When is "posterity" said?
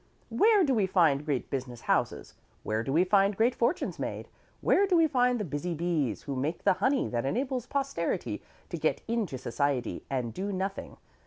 7.67-8.41